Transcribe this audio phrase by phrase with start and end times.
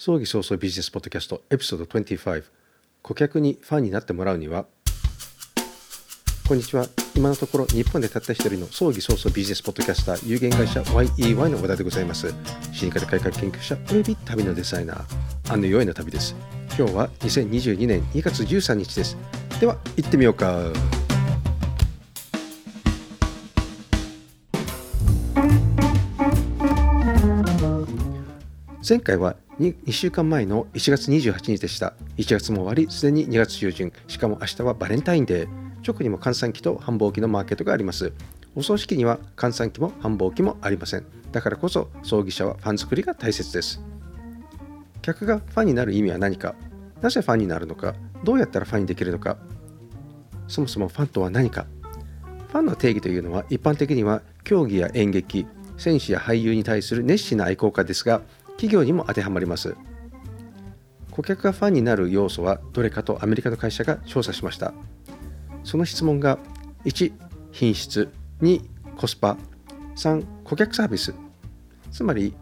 [0.00, 2.44] 葬儀早々ビジネスポッドキャストエピソード25
[3.02, 4.66] 顧客にファンになってもらうには。
[6.46, 6.86] こんにちは。
[7.16, 12.32] 今のところ日本でたった一人の葬儀早々ビジネスポッドキャスター有限会社 YEY の和田でございます。
[12.72, 15.52] 死に方改革研究者および旅のデザイナー。
[15.52, 16.36] アンヌヨエの旅です。
[16.78, 19.16] 今日は2022年2月13日です。
[19.58, 20.62] では行ってみようか。
[28.88, 31.94] 前回は 2, 週間前の1月28日でした。
[32.16, 35.48] 1月も終わり、すでに2月中旬、しかも明日はバレンタインデー。
[35.86, 38.12] 直にも閑散期と繁忙期のマーケットがあります。
[38.54, 41.04] お葬式には閑散期も繁忙期もありません。
[41.32, 43.80] だからこそ葬儀社はファン作りが大切です。
[45.02, 46.54] 客がファンになる意味は何か
[47.00, 47.94] なぜファンになるのか
[48.24, 49.38] どうやったらファンにできるのか
[50.48, 51.66] そもそもファンとは何か
[52.52, 58.22] ファンの定義というのは一般的には競技や演劇選手や俳優に対する熱心な愛好家ですが
[58.58, 59.76] 企業にも当てはまります。
[61.12, 64.74] 顧客がファンになる要素はどれかとアメリカの会社が調査しました。
[65.62, 66.38] その質問が
[66.84, 67.12] 1
[67.52, 68.60] 品質2
[68.96, 69.36] コスパ
[69.96, 71.14] 3顧客サービス。
[71.92, 72.34] つまり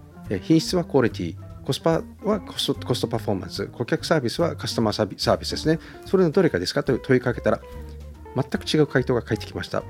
[0.43, 5.79] 品質はクオリティコスパはコストコストパフォーマンス顧客サービスはカスタマーサービスですね。
[6.07, 6.83] それのどれかですか？
[6.83, 7.61] と問いかけたら
[8.35, 9.83] 全く違う回答が返ってきました。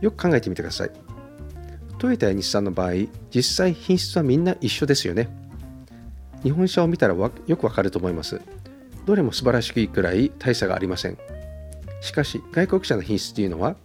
[0.00, 0.90] よく考えてみてください。
[1.98, 2.92] トヨタや日産の場合
[3.30, 5.28] 実際品質はみんな一緒ですよね。
[6.42, 8.40] 日本車を見たらよくわかると思います。
[9.04, 11.18] どれも素晴らしくいいくらい大差がありません。
[12.00, 13.76] しかし外国車の品質というのは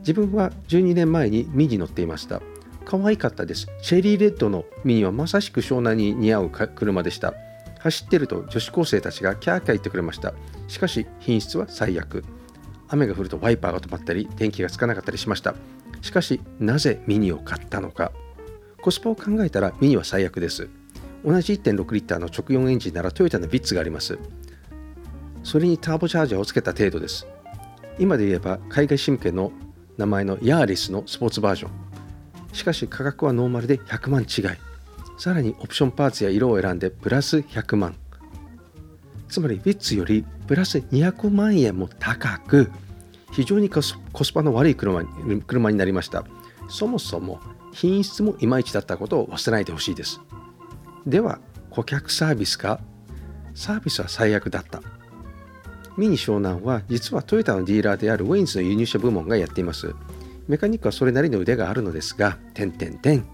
[0.00, 2.40] 自分は12年前にミニ乗っていました。
[2.84, 3.66] 可愛かったです。
[3.82, 7.34] チェリーレッドのミニはまさしく湘南に似合う車でした。
[7.80, 10.34] 走ってると女子高生たちがキャーキャー言ってくれました。
[10.68, 12.24] しかし品質は最悪。
[12.88, 15.54] 雨が降るとワイパーが止まったり電気がつかなかったりしました。
[16.02, 18.12] しかしなぜミニを買ったのか。
[18.80, 20.68] コスパを考えたらミニは最悪です。
[21.24, 24.18] 同じ1.6リッターの直4エンジンならトヨタのビッツがあります。
[25.42, 27.26] それにターボチャージャーをつけた程度です。
[27.98, 29.52] 今で言えば海外新向の
[29.98, 31.70] 名前のヤーリスのスポーツバージョン。
[32.52, 34.58] しかし価格はノーマルで100万違い。
[35.18, 37.94] さらにオプションパーツや色を選んでプラス100万。
[39.28, 42.70] つまりビッツよりプラス200万円も高く
[43.30, 43.94] 非常にコス
[44.32, 45.04] パの悪い車
[45.46, 46.24] 車になりました。
[46.68, 47.40] そもそも
[47.72, 50.20] 品質もいまいちだったことを忘れないでほしいです。
[51.06, 51.38] では
[51.70, 52.80] 顧客サービスか
[53.54, 54.82] サービスは最悪だった。
[55.96, 59.94] ミニ湘南は実はトヨタのディーラーであるウェインズの輸入車部門がやっています。
[60.48, 63.24] メカニックはそれなりの腕があるのですが点点点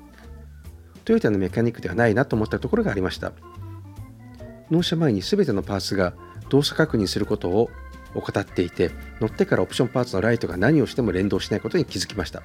[1.05, 3.33] トヨタのメカニックではないなと思ったところがありました。
[4.71, 6.15] 納車前に全てのパーツが
[6.49, 7.71] 動作確認することを
[8.17, 8.91] 怠っていて
[9.21, 12.43] 乗ってからオプションパーツのライトが何をしても連動しないことに気づきました。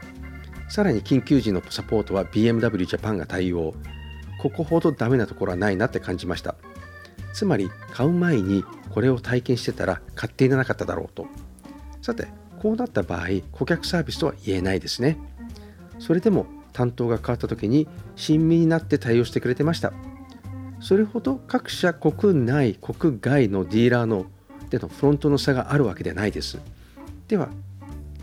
[0.70, 3.74] さらに緊急時のサポートは BMW ジャパンが対応。
[4.42, 6.56] ここほどダメなところはないなって感じました。
[7.34, 11.28] つまり買う前にこれを体験してたら買っていなかっただろうと。
[12.02, 12.28] さて
[12.60, 15.18] こうなった場合顧客サービスとは言えないですね。
[16.00, 19.94] それでも担当が変わった時に親身になって対応してくれてました。
[20.80, 24.26] それほど各社国内国外のディーラーの
[24.72, 26.58] でのフロントの差があるわけではないです。
[27.28, 27.50] では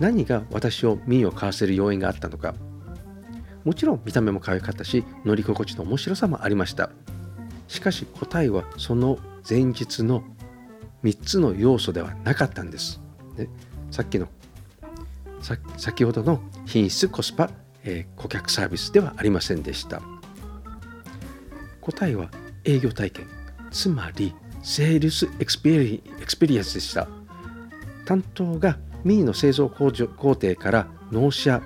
[0.01, 2.55] 何が私を民を買わせる要因があったのか。
[3.65, 6.91] もちろん見た目も可愛かったし乗り心地の面白さもありました。
[7.69, 10.25] しかし答えはその前日の
[11.05, 13.01] 3つの要素ではなかったんです、
[13.37, 13.49] ね、
[13.91, 14.27] さっきの
[15.77, 17.51] 先ほどの品質コスパ、
[17.85, 20.01] えー、顧客サービスではありませんでした。
[21.81, 22.31] 答えは
[22.65, 23.27] 営業体験。
[23.71, 27.09] つまり sales experi experience でした。
[28.05, 31.63] 担当がミニの製造工程から納車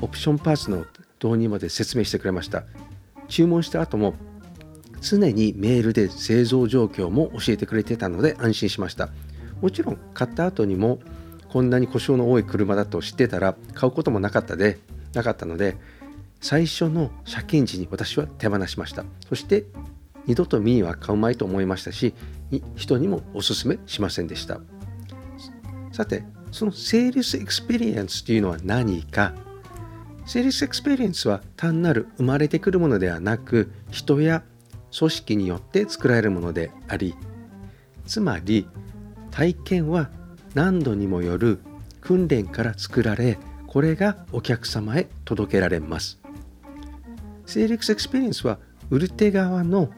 [0.00, 0.86] オプションパーツの
[1.22, 2.64] 導入まで説明してくれました。
[3.28, 4.14] 注文した後も
[5.00, 9.10] 常にメールで製造状況も教えてくれてたので安心しました。
[9.60, 10.98] もちろん買った後にも
[11.48, 14.78] こんなに故障の多い車だと知ってたら買うこともなかったで
[15.14, 15.76] なかったので
[16.40, 19.04] 最初の車検時に私は手放しました。
[19.28, 19.64] そして
[20.26, 22.14] 二度とミニは買うまいと思いましたし
[22.74, 24.60] 人にもおすすめしませんでした。
[25.92, 29.32] さてその sales experience というのは何か？
[30.26, 34.42] sales experience は単なる生まれてくるものではなく人や
[34.96, 37.14] 組織によって作られるものであり
[38.06, 38.66] つまり
[39.30, 40.10] 体験は
[40.54, 41.60] 何度にもよる
[42.00, 46.18] 訓練から作られこれがお客様へ届けられます。
[47.44, 48.58] sales experience は
[48.90, 49.90] 売る手側の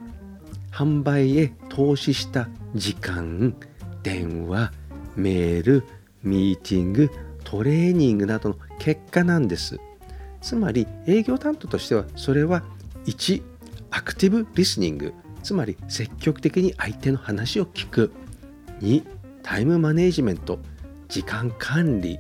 [0.71, 3.55] 販売へ投資した時間
[4.03, 4.73] 電話
[5.17, 5.85] メール
[6.23, 7.11] ミーティング
[7.45, 9.79] トレーニングなどの結果なんです。
[10.41, 12.63] つまり営業担当としてはそれは
[13.07, 13.43] 1
[13.91, 18.13] アクティブリスニングつまり積極的に相手の話を聞く。
[18.81, 19.03] 2
[19.43, 20.59] タイムマネジメント。
[21.09, 22.19] 時間管理。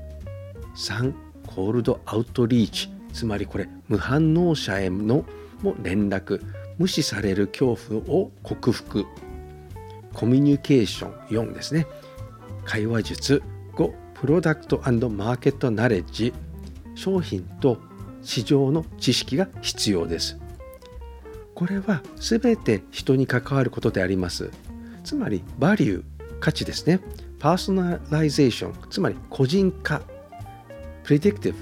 [0.76, 1.12] 3
[1.46, 2.88] コールドアウトリーチ。
[3.12, 5.24] つまりこれ無反応者への
[5.82, 6.42] 連絡。
[6.78, 9.04] 無視される恐怖を克服。
[10.14, 11.86] コミュニケーション4ですね。
[12.64, 13.42] 会話術。
[13.74, 16.32] 5 product market knowledge。
[16.94, 17.78] 商品と
[18.22, 20.38] 市場の知識が必要です。
[21.54, 24.50] これは全て人に関わることであります。
[25.02, 26.04] つまり value
[26.38, 27.00] 価値ですね。
[27.40, 28.90] personalization。
[28.90, 30.00] つまり個人化。
[31.02, 31.58] predictive。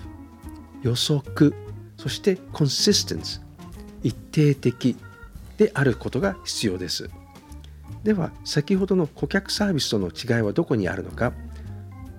[0.82, 1.54] 予測。
[1.96, 3.43] そして consistence。
[4.02, 4.96] 一定的
[5.56, 7.11] であることが必要です。
[8.03, 11.32] では先ほどの顧客サービスとの違いはどこにあるのか。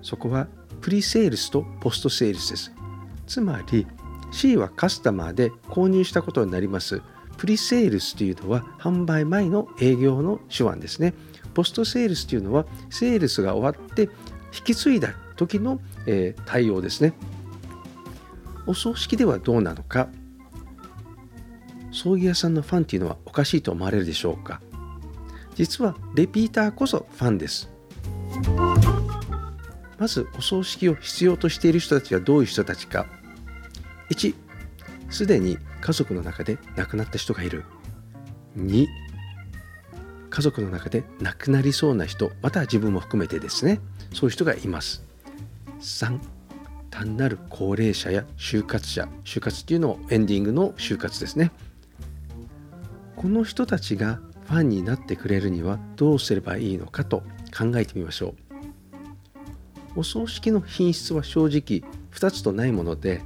[0.02, 0.48] そこは
[0.80, 2.72] プリセールスとポストセールスです。
[3.26, 3.86] つまり
[4.30, 7.02] C はカスタマーで購入したことになります。
[7.36, 11.14] プリセールスというのは販売前の営業の手腕ですね。
[11.54, 14.02] ポストセールスというのはセールスが終わって
[14.56, 17.14] 引き継いだ時の、え、対応ですね。
[18.66, 20.08] お葬式ではどうなのか。
[21.90, 24.60] 葬儀屋さんのファンっていうのはおかしいと思われるでしょうか？
[25.54, 27.70] 実はレピーターこそファンです。
[29.98, 33.06] まずお葬式を必要としている人たちはどういう人たちか。
[34.10, 34.34] 1
[35.10, 37.64] すでに家族の中で亡くなった人がいる。
[38.56, 38.86] 2
[40.30, 43.80] 家族の中で亡くなりそうな人または自分も含めてですね。
[44.14, 45.04] そういう人がいます。
[45.80, 46.18] 3
[46.90, 49.08] 単なる高齢者や就活者。
[49.24, 51.50] 就活っていうのをエンディングの就活ですね。
[53.18, 57.24] この人たちがファンになってくれるにはどうすればいいのかと
[57.56, 58.34] 考えてみましょう。
[59.96, 61.82] お葬式の品質は正直
[62.12, 63.22] 2つとないもので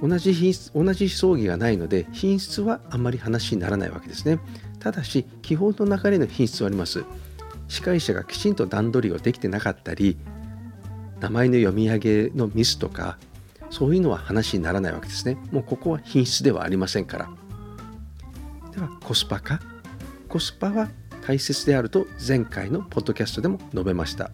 [0.00, 4.38] 同じ品質同じ葬儀がないので品質はあんまり話にならないわけですね。
[4.80, 7.04] ただし基本の流れの品質はあります。
[7.68, 10.16] 司会者がきちんと段取りをできてなかったり
[11.20, 13.18] 名前の読み上げのミスとか
[13.68, 15.36] そういうのは話にならないわけですね。
[15.52, 17.47] もうここは品質ではありませんから。
[18.78, 19.58] ではコスパか？
[20.28, 20.88] コスパは
[21.26, 24.30] 大切であると前回のポッドキャストでも述べました。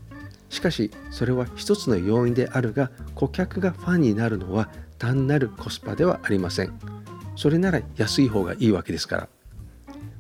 [0.51, 4.69] しかしそれは一つの要因であるが顧客がファンになるのは
[4.99, 6.79] 単なるコスパではありません。
[7.37, 9.29] それなら安い方がいいわけですから。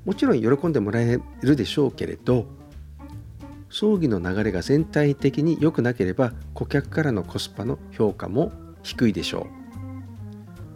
[0.06, 2.46] もちろん喜んでもらえるでしょうけれど
[3.68, 9.63] 葬儀の流れが全体的に良くなければ顧客からのコスパの評価も低いでしょう。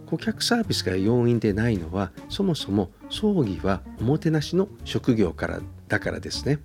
[0.09, 6.61] 顧客サービスが要因でないのはそもそも葬儀はおもてなしの職業からだからですね。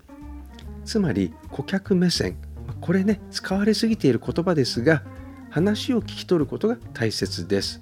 [0.86, 2.38] つまり顧客目線
[2.80, 5.04] これね使われすぎている言葉ですが
[5.50, 7.81] 話を聞き取ることが大切です。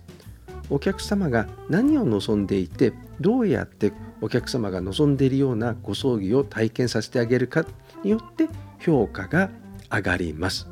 [0.71, 7.65] お客様が何を望んでいてどうやってお客様が望んでいるようなご葬儀を体験させてあげるか
[8.03, 8.47] によって
[8.79, 9.51] 評価が
[9.91, 10.67] 上がります。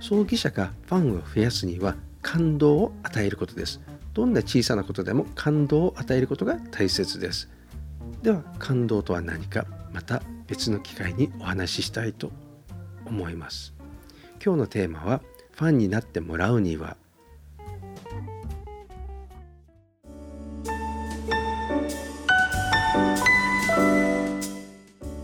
[0.00, 3.80] 葬儀者がファンを増やすには感動を与えることです。
[4.12, 7.48] どんな小さなことでも感動を与えることが大切です。
[8.22, 9.66] では感動とは何か？
[9.92, 12.30] また別の機会にお話ししたいと
[13.06, 13.72] 思います。
[14.44, 15.20] 今日のテーマは
[15.52, 16.96] ファンになってもらうには。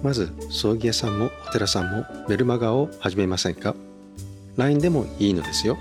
[0.03, 3.75] まず葬儀屋さんもお寺さんもメルマガを始めませんか
[4.57, 5.77] ？LINE でもいいのですよ。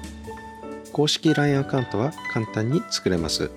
[0.95, 3.51] 公式 LINE アカウントは簡単に作れます。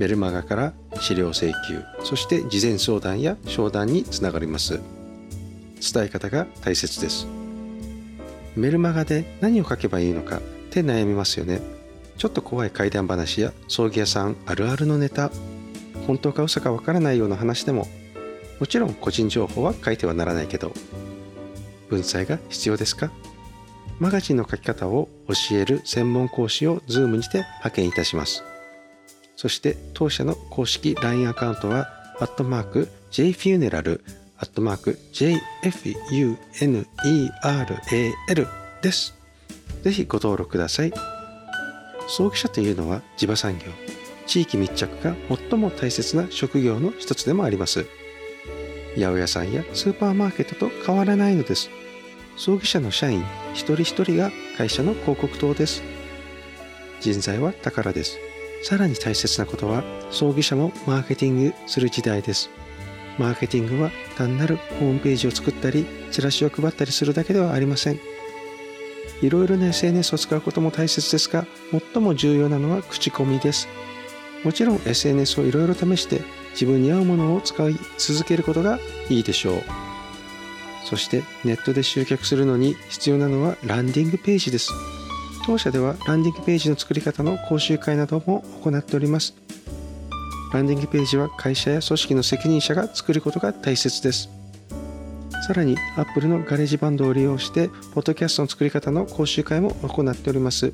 [0.00, 4.80] メルマガから資料請求そして事前相談や商談につながります。
[5.80, 7.28] 伝え方が大切です。
[8.56, 10.40] メルマガで何を書けばいいのかっ
[10.72, 11.60] て悩みますよね。
[12.18, 15.30] ちょっと怖い怪談話や葬儀屋さんあるあるのネタ。
[16.08, 17.86] 本当か嘘かわからないような話でも
[18.58, 20.72] もちろん個人情報は書いてはならないけど
[21.90, 23.12] 文才が必要ですか？
[23.98, 28.44] マガジンの書き方を教える専門講師を Zoom にて派遣いたします。
[29.36, 31.88] そして当社の公式 LINE アカウントは、
[32.18, 34.00] アットマーク JFUNERAL、
[34.38, 36.36] アットマーク JFUNERAL
[38.82, 39.14] です。
[39.82, 40.92] ぜひご登録ください。
[42.08, 43.64] 葬儀者というのは地場産業、
[44.26, 45.14] 地域密着が
[45.50, 47.86] 最も大切な職業の一つでもあります。
[48.94, 51.70] 八百屋さんやスーパーマーケットと変わらないのです。
[52.36, 53.24] 葬儀社の社員
[53.54, 55.82] 一人一人が会社の広告塔です。
[57.00, 58.18] 人材は宝です。
[58.62, 62.50] さらに大切なことは葬儀社もマーケティングする時代です。
[63.18, 68.00] マーケティングは単なるホームページを作ったり、チラシを配ったりするだけではありません。
[69.22, 71.46] いろいろな SNS を使うことも大切ですが、
[71.94, 73.66] 最も重要なのは口コミです。
[74.44, 76.20] もちろん SNS をいろいろ試して
[76.52, 78.78] 自分に合うものを使い続けることが
[79.08, 79.85] いいでしょう
[80.88, 84.70] そしてネットで集客するのに必要なのはランディングページです。
[85.44, 89.34] 当社ではランディングページの作り方の講習会なども行っております。
[90.52, 94.28] ランディングページは会社や組織の責任者が作ることが大切です。
[95.46, 100.72] さらに Apple の GarageBand を利用してポッドキャストの作り方の講習会も行っております。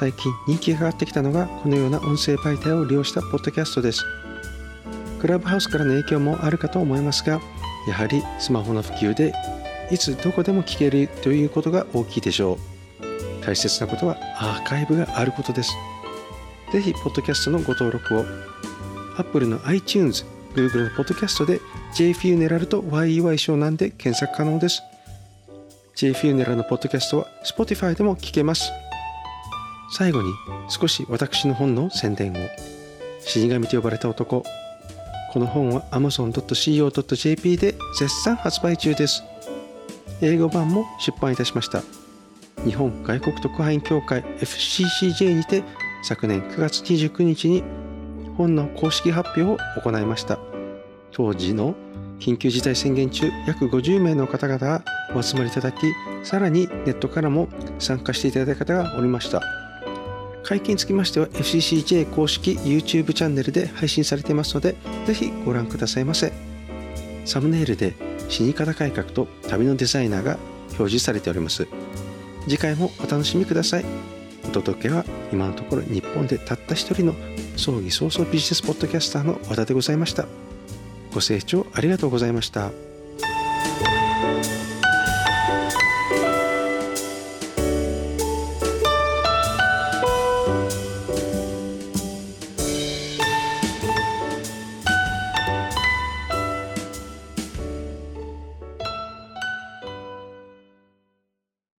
[0.00, 4.04] 最近人気が上がってきたのがこのような音声媒体を利用したポッドキャストです。
[5.20, 7.40] クラブハウスからの影響もあるかと思いますが
[7.86, 9.34] やはりスマホの普及で
[9.90, 12.74] いつどこでも聞けるということが大きいでしょう。
[13.44, 15.72] 大切なことはアーカイブがあることです。
[16.72, 18.24] ぜひ、ポッドキャストのご登録を。
[19.16, 20.24] Apple の iTunes、
[20.54, 21.60] Google のポッドキャストで
[21.94, 24.82] j f u n e r a と YY 賞なんで検索可能です。
[25.94, 28.72] j f u n e r a のポッドキャストは Spotify でも聞けます。
[29.92, 30.32] 最後に
[30.68, 32.36] 少し私の本の宣伝を。
[33.20, 34.42] 死神と呼ばれた男。
[35.34, 39.24] この本は amazon.co.jp で絶賛発売中です。
[40.20, 41.82] 英語版も出版いたしました。
[42.64, 45.64] 日本外国特派員協会 FCCJ にて
[46.04, 47.64] 昨年9月29日に
[48.36, 50.38] 本の公式発表を行いました。
[51.10, 51.74] 当時の
[52.20, 54.84] 緊急事態宣言中約50名の方々が
[55.16, 55.78] お集まりいただき
[56.22, 57.48] さらにネットからも
[57.80, 59.63] 参加していただいた方がおりました。
[60.44, 66.32] 会見につきましては FCCJ 公式 YouTube チャンネルで配信されていますのでぜひご覧くださいませ。
[67.24, 67.94] サムネイルで
[68.28, 70.38] 死に方改革と旅のデザイナーが
[70.72, 71.66] 表示されております。
[72.42, 73.84] 次回もお楽しみください。
[74.44, 77.14] お届けは今のところ日本でたった一人の
[77.56, 80.26] 葬儀早々ビジネスポッドキャスターの和田でございました。
[81.12, 82.93] ご清聴ありがとうございました。